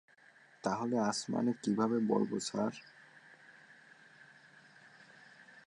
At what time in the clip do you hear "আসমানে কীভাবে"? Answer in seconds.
1.01-1.97